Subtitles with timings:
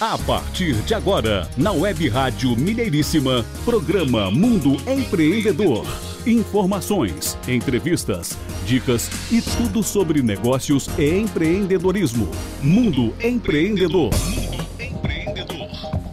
[0.00, 5.86] A partir de agora, na Web Rádio Mineiríssima, programa Mundo Empreendedor.
[6.26, 8.36] Informações, entrevistas,
[8.66, 12.28] dicas e tudo sobre negócios e empreendedorismo.
[12.62, 14.10] Mundo Empreendedor.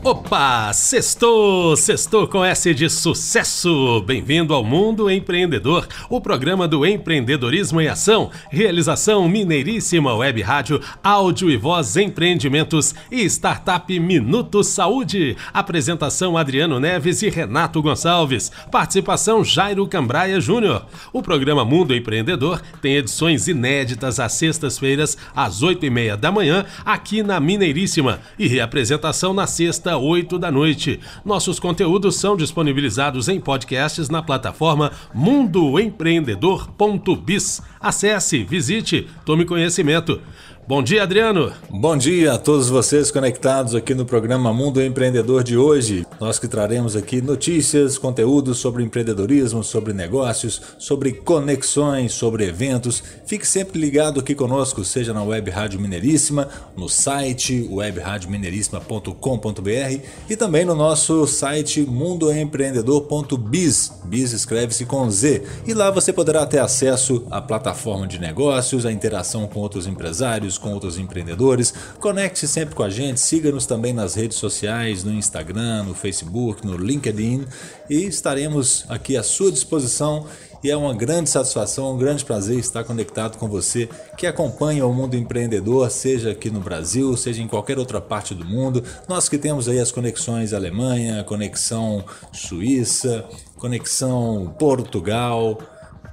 [0.06, 4.04] Opa, sextou, sextou com S de sucesso.
[4.06, 11.50] Bem-vindo ao Mundo Empreendedor, o programa do empreendedorismo em ação, realização mineiríssima web rádio, áudio
[11.50, 15.38] e voz empreendimentos e startup Minuto Saúde.
[15.54, 18.52] Apresentação Adriano Neves e Renato Gonçalves.
[18.70, 20.86] Participação Jairo Cambraia Júnior.
[21.14, 26.66] O programa Mundo Empreendedor tem edições inéditas às sextas-feiras às oito e meia da manhã
[26.86, 31.00] aqui na Mineiríssima e reapresentação na sexta 8 da noite.
[31.26, 37.62] Nossos conteúdos são disponibilizados em podcasts na plataforma mundoempreendedor.biz.
[37.80, 40.22] Acesse, visite, tome conhecimento.
[40.66, 41.52] Bom dia, Adriano.
[41.70, 46.08] Bom dia a todos vocês conectados aqui no programa Mundo Empreendedor de hoje.
[46.22, 53.04] Nós que traremos aqui notícias, conteúdos sobre empreendedorismo, sobre negócios, sobre conexões, sobre eventos.
[53.26, 60.00] Fique sempre ligado aqui conosco, seja na Web Rádio Mineiríssima, no site webradiomineiríssima.com.br
[60.30, 64.00] e também no nosso site mundoempreendedor.biz.
[64.06, 65.44] Biz escreve-se com Z.
[65.68, 70.53] E lá você poderá ter acesso à plataforma de negócios, à interação com outros empresários
[70.58, 71.74] com outros empreendedores.
[72.00, 76.78] Conecte-se sempre com a gente, siga-nos também nas redes sociais, no Instagram, no Facebook, no
[76.78, 77.46] LinkedIn
[77.90, 80.26] e estaremos aqui à sua disposição.
[80.64, 84.94] E é uma grande satisfação, um grande prazer estar conectado com você que acompanha o
[84.94, 88.82] mundo empreendedor, seja aqui no Brasil, seja em qualquer outra parte do mundo.
[89.06, 93.26] Nós que temos aí as conexões Alemanha, conexão Suíça,
[93.58, 95.60] conexão Portugal,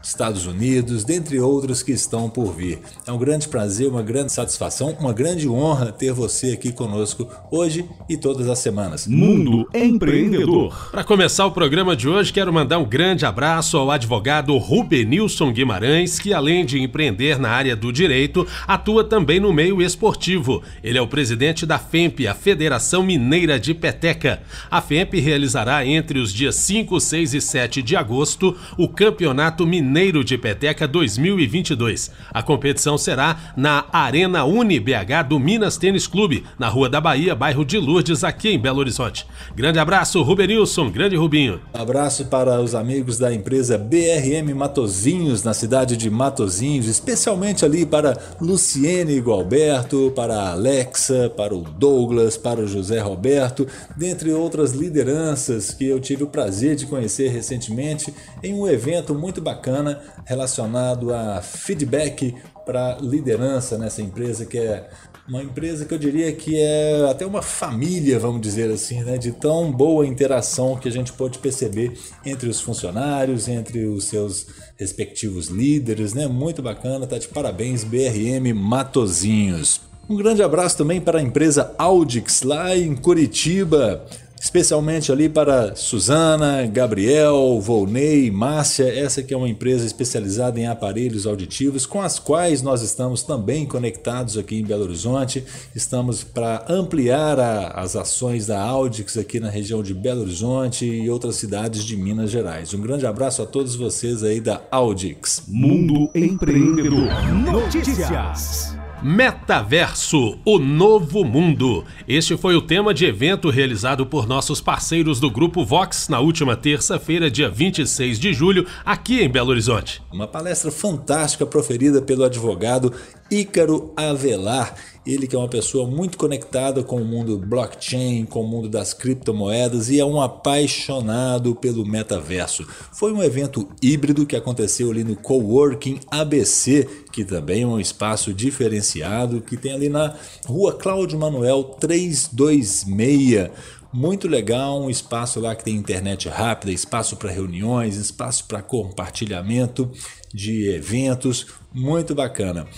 [0.02, 2.78] Estados Unidos, dentre outros que estão por vir.
[3.06, 7.84] É um grande prazer, uma grande satisfação, uma grande honra ter você aqui conosco hoje
[8.08, 9.06] e todas as semanas.
[9.06, 10.90] Mundo Empreendedor.
[10.90, 16.18] Para começar o programa de hoje, quero mandar um grande abraço ao advogado Rubenilson Guimarães,
[16.18, 20.62] que além de empreender na área do direito, atua também no meio esportivo.
[20.82, 24.42] Ele é o presidente da FEMP, a Federação Mineira de Peteca.
[24.70, 29.89] A FEMP realizará entre os dias 5, 6 e 7 de agosto o Campeonato Mineiro
[29.90, 32.12] Mineiro de Peteca 2022.
[32.32, 37.64] A competição será na Arena UniBH do Minas Tênis Clube, na Rua da Bahia, bairro
[37.64, 39.26] de Lourdes, aqui em Belo Horizonte.
[39.52, 41.60] Grande abraço, Rubenilson, grande Rubinho.
[41.74, 48.16] Abraço para os amigos da empresa BRM Matozinhos, na cidade de Matozinhos, especialmente ali para
[48.40, 55.74] Luciene Gualberto, para a Alexa, para o Douglas, para o José Roberto, dentre outras lideranças
[55.74, 61.12] que eu tive o prazer de conhecer recentemente em um evento muito bacana bacana relacionado
[61.12, 64.88] a feedback para liderança nessa empresa que é
[65.28, 69.16] uma empresa que eu diria que é até uma família, vamos dizer assim, né?
[69.16, 74.46] de tão boa interação que a gente pode perceber entre os funcionários, entre os seus
[74.76, 76.26] respectivos líderes, né?
[76.26, 79.80] Muito bacana, tá de parabéns, BRM Matozinhos.
[80.08, 84.04] Um grande abraço também para a empresa Audix lá em Curitiba
[84.40, 91.26] especialmente ali para Suzana, Gabriel, Volney, Márcia, essa que é uma empresa especializada em aparelhos
[91.26, 95.44] auditivos com as quais nós estamos também conectados aqui em Belo Horizonte.
[95.76, 101.10] Estamos para ampliar a, as ações da Audix aqui na região de Belo Horizonte e
[101.10, 102.72] outras cidades de Minas Gerais.
[102.72, 105.42] Um grande abraço a todos vocês aí da Audix.
[105.46, 107.08] Mundo Empreendedor.
[107.52, 108.79] Notícias.
[109.02, 111.86] Metaverso, o novo mundo.
[112.06, 116.54] Este foi o tema de evento realizado por nossos parceiros do Grupo Vox na última
[116.54, 120.02] terça-feira, dia 26 de julho, aqui em Belo Horizonte.
[120.12, 122.92] Uma palestra fantástica proferida pelo advogado
[123.30, 124.74] Ícaro Avelar,
[125.06, 128.92] ele que é uma pessoa muito conectada com o mundo blockchain, com o mundo das
[128.92, 132.66] criptomoedas e é um apaixonado pelo metaverso.
[132.92, 138.34] Foi um evento híbrido que aconteceu ali no Coworking ABC, que também é um espaço
[138.34, 140.14] diferenciado, que tem ali na
[140.46, 143.50] rua Cláudio Manuel 326
[143.92, 149.90] muito legal, um espaço lá que tem internet rápida, espaço para reuniões, espaço para compartilhamento
[150.32, 152.68] de eventos, muito bacana.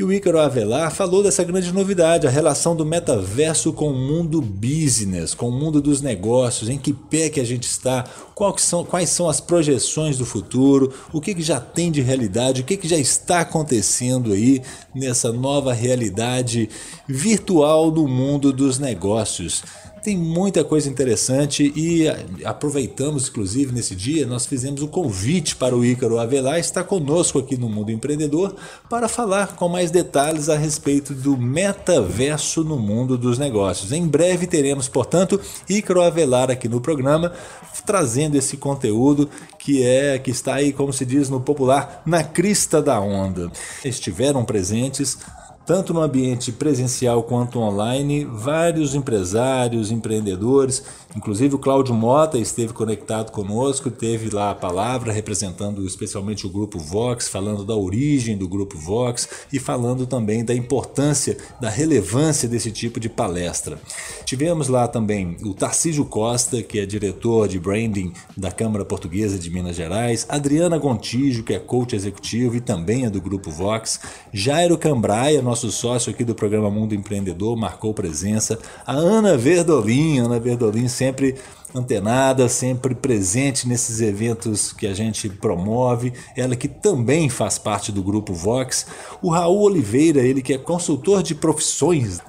[0.00, 4.40] E o Ícaro Avelar falou dessa grande novidade, a relação do metaverso com o mundo
[4.40, 8.82] business, com o mundo dos negócios, em que pé que a gente está, quais são,
[8.82, 12.78] quais são as projeções do futuro, o que, que já tem de realidade, o que,
[12.78, 14.62] que já está acontecendo aí
[14.94, 16.70] nessa nova realidade
[17.06, 19.62] virtual do mundo dos negócios.
[20.02, 22.08] Tem muita coisa interessante e
[22.44, 27.38] aproveitamos, inclusive, nesse dia, nós fizemos o um convite para o Ícaro Avelar estar conosco
[27.38, 28.54] aqui no Mundo Empreendedor
[28.88, 33.92] para falar com mais detalhes a respeito do metaverso no mundo dos negócios.
[33.92, 35.38] Em breve teremos, portanto,
[35.68, 37.32] Ícaro Avelar aqui no programa
[37.84, 42.80] trazendo esse conteúdo que é que está aí, como se diz no popular, na crista
[42.80, 43.50] da onda.
[43.84, 45.18] Estiveram presentes
[45.66, 50.82] tanto no ambiente presencial quanto online, vários empresários, empreendedores,
[51.14, 56.78] inclusive o Cláudio Mota esteve conectado conosco, teve lá a palavra representando especialmente o grupo
[56.78, 62.72] Vox, falando da origem do grupo Vox e falando também da importância, da relevância desse
[62.72, 63.78] tipo de palestra.
[64.24, 69.50] Tivemos lá também o Tarcísio Costa, que é diretor de branding da Câmara Portuguesa de
[69.50, 74.00] Minas Gerais, Adriana Gontijo, que é coach executivo e também é do grupo Vox,
[74.32, 78.58] Jairo Cambraia, nosso nosso sócio aqui do programa Mundo Empreendedor, marcou presença.
[78.86, 81.34] A Ana Verdolin, Ana Verdolin sempre
[81.74, 86.14] antenada, sempre presente nesses eventos que a gente promove.
[86.34, 88.86] Ela que também faz parte do grupo Vox.
[89.20, 92.20] O Raul Oliveira, ele que é consultor de profissões,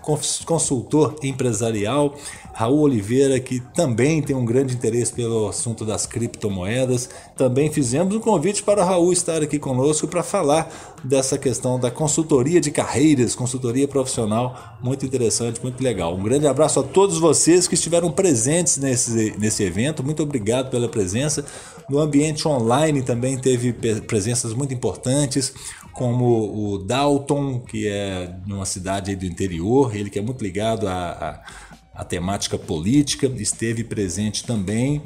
[0.46, 2.14] consultor empresarial
[2.54, 7.10] Raul Oliveira, que também tem um grande interesse pelo assunto das criptomoedas.
[7.42, 10.72] Também fizemos um convite para o Raul estar aqui conosco para falar
[11.04, 16.16] dessa questão da consultoria de carreiras, consultoria profissional, muito interessante, muito legal.
[16.16, 20.88] Um grande abraço a todos vocês que estiveram presentes nesse, nesse evento, muito obrigado pela
[20.88, 21.44] presença.
[21.90, 25.52] No ambiente online também teve presenças muito importantes,
[25.94, 30.94] como o Dalton, que é numa cidade do interior, ele que é muito ligado a,
[30.94, 35.02] a a temática política, esteve presente também.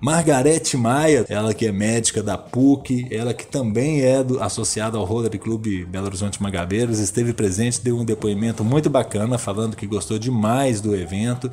[0.00, 5.04] Margarete Maia, ela que é médica da PUC, ela que também é do, associada ao
[5.04, 10.18] Rotary Clube Belo Horizonte Magabeiros, esteve presente, deu um depoimento muito bacana, falando que gostou
[10.18, 11.50] demais do evento.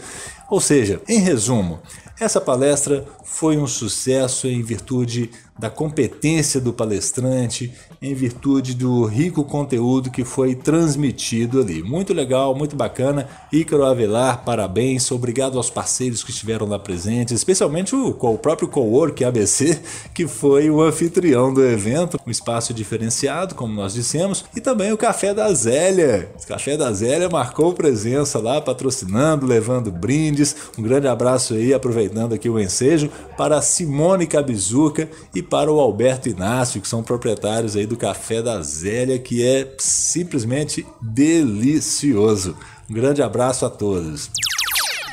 [0.50, 1.80] Ou seja, em resumo,
[2.18, 9.44] essa palestra foi um sucesso em virtude da competência do palestrante, em virtude do rico
[9.44, 11.82] conteúdo que foi transmitido ali.
[11.82, 13.28] Muito legal, muito bacana.
[13.52, 15.10] Ícaro Avelar, parabéns.
[15.12, 19.82] Obrigado aos parceiros que estiveram lá presentes, especialmente o, o próprio Cowork ABC,
[20.14, 22.20] que foi o anfitrião do evento.
[22.26, 26.32] Um espaço diferenciado, como nós dissemos, e também o Café da Zélia.
[26.42, 30.56] O Café da Zélia marcou presença lá, patrocinando, levando brindes.
[30.78, 36.30] Um grande abraço aí, aproveitando aqui o ensejo, para Simone Cabizuca e para o Alberto
[36.30, 42.56] Inácio, que são proprietários aí do Café da Zélia, que é simplesmente delicioso.
[42.90, 44.30] Um grande abraço a todos.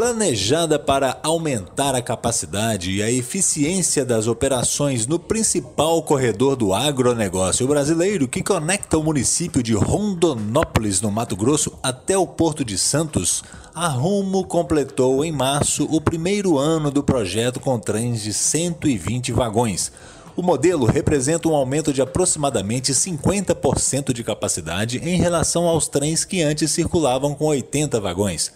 [0.00, 7.68] planejada para aumentar a capacidade e a eficiência das operações no principal corredor do agronegócio
[7.68, 13.44] brasileiro que conecta o município de Rondonópolis, no Mato Grosso, até o Porto de Santos.
[13.74, 19.92] A Rumo completou em março o primeiro ano do projeto com trens de 120 vagões.
[20.34, 26.40] O modelo representa um aumento de aproximadamente 50% de capacidade em relação aos trens que
[26.40, 28.50] antes circulavam com 80 vagões.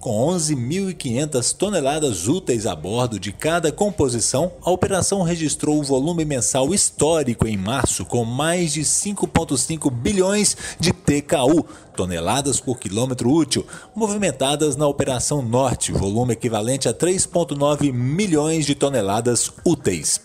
[0.00, 6.72] Com 11.500 toneladas úteis a bordo de cada composição, a operação registrou o volume mensal
[6.72, 14.76] histórico em março, com mais de 5,5 bilhões de TKU, toneladas por quilômetro útil, movimentadas
[14.76, 20.20] na Operação Norte, volume equivalente a 3,9 milhões de toneladas úteis.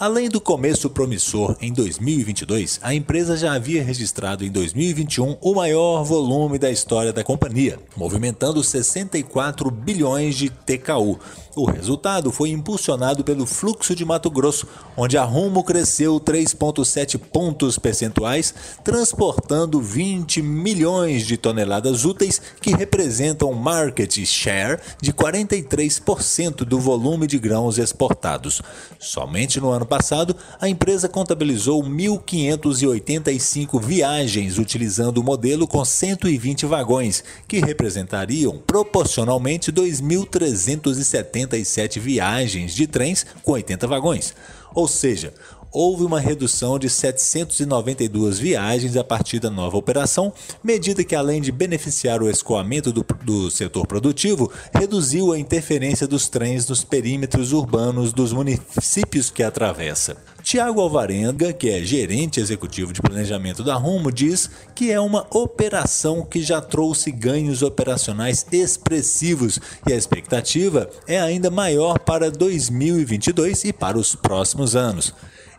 [0.00, 6.04] Além do começo promissor em 2022, a empresa já havia registrado em 2021 o maior
[6.04, 11.18] volume da história da companhia, movimentando 64 bilhões de TKU.
[11.56, 17.76] O resultado foi impulsionado pelo fluxo de Mato Grosso, onde a Rumo cresceu 3,7 pontos
[17.76, 27.26] percentuais, transportando 20 milhões de toneladas úteis, que representam market share de 43% do volume
[27.26, 28.62] de grãos exportados.
[29.00, 37.24] Somente no ano passado, a empresa contabilizou 1.585 viagens utilizando o modelo com 120 vagões,
[37.48, 44.34] que representariam proporcionalmente 2.377 viagens de trens com 80 vagões.
[44.74, 45.32] Ou seja,
[45.78, 51.52] houve uma redução de 792 viagens a partir da nova operação, medida que, além de
[51.52, 58.12] beneficiar o escoamento do, do, setor produtivo, reduziu a interferência dos trens nos perímetros urbanos
[58.12, 60.16] dos municípios que atravessa.
[60.42, 66.24] Tiago Alvarenga, que é gerente executivo de planejamento da Rumo, diz que é uma operação
[66.24, 73.72] que já trouxe ganhos operacionais expressivos e a expectativa é ainda maior para 2022 e
[73.72, 75.14] para os próximos anos.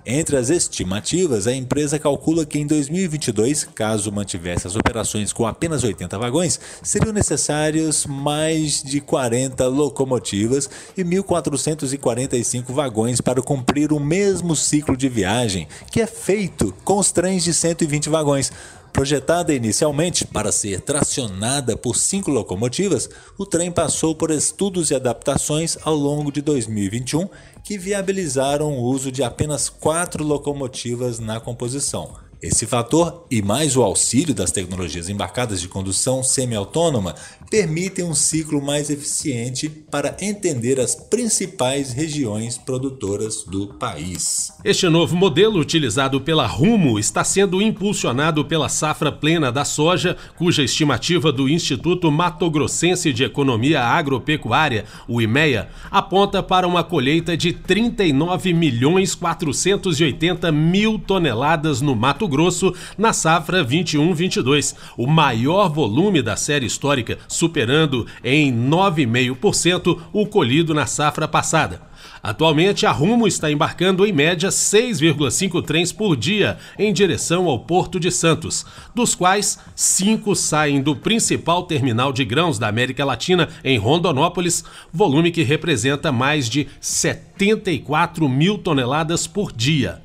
[0.05, 5.83] Entre as estimativas, a empresa calcula que em 2022, caso mantivesse as operações com apenas
[5.83, 14.55] 80 vagões, seriam necessários mais de 40 locomotivas e 1.445 vagões para cumprir o mesmo
[14.55, 18.51] ciclo de viagem que é feito com os trens de 120 vagões.
[18.91, 25.77] Projetada inicialmente para ser tracionada por cinco locomotivas, o trem passou por estudos e adaptações
[25.83, 27.29] ao longo de 2021
[27.63, 32.28] que viabilizaram o uso de apenas quatro locomotivas na composição.
[32.41, 37.13] Esse fator e mais o auxílio das tecnologias embarcadas de condução semi-autônoma
[37.51, 44.53] permitem um ciclo mais eficiente para entender as principais regiões produtoras do país.
[44.63, 50.63] Este novo modelo, utilizado pela Rumo, está sendo impulsionado pela safra plena da soja, cuja
[50.63, 57.51] estimativa do Instituto Mato Grossense de Economia Agropecuária, o IMEA, aponta para uma colheita de
[57.51, 66.35] 39 milhões 480 mil toneladas no Mato Grosso na safra 21-22, o maior volume da
[66.35, 71.89] série histórica superando em 9,5% o colhido na safra passada.
[72.21, 77.99] Atualmente, a Rumo está embarcando em média 6,5 trens por dia em direção ao Porto
[77.99, 83.77] de Santos, dos quais cinco saem do principal terminal de grãos da América Latina em
[83.77, 90.01] Rondonópolis, volume que representa mais de 74 mil toneladas por dia.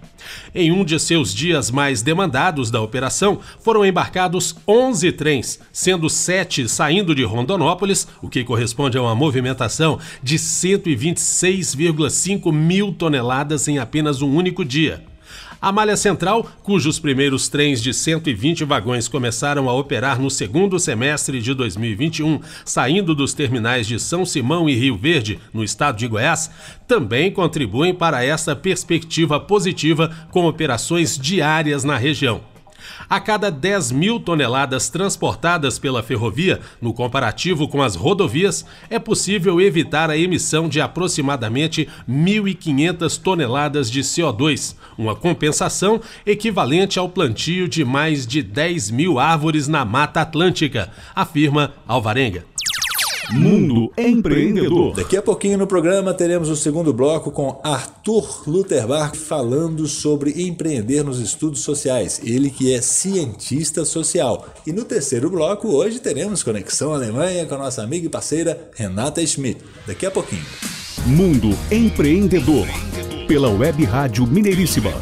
[0.55, 6.69] Em um de seus dias mais demandados da operação, foram embarcados 11 trens, sendo sete
[6.69, 14.21] saindo de Rondonópolis, o que corresponde a uma movimentação de 126,5 mil toneladas em apenas
[14.23, 15.14] um único dia.
[15.65, 21.41] A Malha Central, cujos primeiros trens de 120 vagões começaram a operar no segundo semestre
[21.41, 26.51] de 2021, saindo dos terminais de São Simão e Rio Verde, no estado de Goiás,
[26.87, 32.43] também contribuem para essa perspectiva positiva com operações diárias na região.
[33.09, 39.61] A cada 10 mil toneladas transportadas pela ferrovia, no comparativo com as rodovias, é possível
[39.61, 47.85] evitar a emissão de aproximadamente 1.500 toneladas de CO2, uma compensação equivalente ao plantio de
[47.85, 52.54] mais de 10 mil árvores na Mata Atlântica, afirma Alvarenga.
[53.33, 54.95] Mundo Empreendedor.
[54.95, 61.03] Daqui a pouquinho no programa teremos o segundo bloco com Arthur Luterbar falando sobre empreender
[61.03, 62.21] nos estudos sociais.
[62.23, 64.47] Ele que é cientista social.
[64.67, 69.25] E no terceiro bloco hoje teremos conexão Alemanha com a nossa amiga e parceira Renata
[69.27, 69.61] Schmidt.
[69.87, 70.45] Daqui a pouquinho.
[71.07, 72.67] Mundo Empreendedor.
[73.27, 74.93] Pela Web Rádio Mineiríssima